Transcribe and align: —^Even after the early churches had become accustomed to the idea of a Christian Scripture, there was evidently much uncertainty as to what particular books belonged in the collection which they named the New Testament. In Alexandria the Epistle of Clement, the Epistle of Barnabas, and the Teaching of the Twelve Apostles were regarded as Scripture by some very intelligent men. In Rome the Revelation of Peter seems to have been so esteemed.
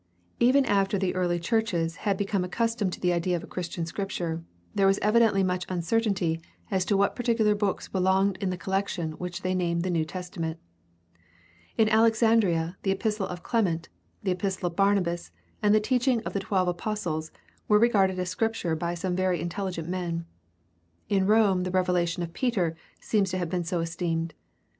—^Even 0.41 0.65
after 0.65 0.97
the 0.97 1.13
early 1.13 1.39
churches 1.39 1.97
had 1.97 2.17
become 2.17 2.43
accustomed 2.43 2.91
to 2.93 2.99
the 2.99 3.13
idea 3.13 3.35
of 3.35 3.43
a 3.43 3.45
Christian 3.45 3.85
Scripture, 3.85 4.43
there 4.73 4.87
was 4.87 4.97
evidently 4.97 5.43
much 5.43 5.63
uncertainty 5.69 6.41
as 6.71 6.83
to 6.85 6.97
what 6.97 7.15
particular 7.15 7.53
books 7.53 7.87
belonged 7.87 8.35
in 8.37 8.49
the 8.49 8.57
collection 8.57 9.11
which 9.19 9.43
they 9.43 9.53
named 9.53 9.83
the 9.83 9.91
New 9.91 10.03
Testament. 10.03 10.57
In 11.77 11.87
Alexandria 11.87 12.77
the 12.81 12.89
Epistle 12.89 13.27
of 13.27 13.43
Clement, 13.43 13.89
the 14.23 14.31
Epistle 14.31 14.65
of 14.69 14.75
Barnabas, 14.75 15.29
and 15.61 15.75
the 15.75 15.79
Teaching 15.79 16.23
of 16.23 16.33
the 16.33 16.39
Twelve 16.39 16.67
Apostles 16.67 17.29
were 17.67 17.77
regarded 17.77 18.17
as 18.17 18.27
Scripture 18.27 18.75
by 18.75 18.95
some 18.95 19.15
very 19.15 19.39
intelligent 19.39 19.87
men. 19.87 20.25
In 21.09 21.27
Rome 21.27 21.61
the 21.61 21.69
Revelation 21.69 22.23
of 22.23 22.33
Peter 22.33 22.75
seems 22.99 23.29
to 23.29 23.37
have 23.37 23.49
been 23.49 23.63
so 23.65 23.81
esteemed. 23.81 24.33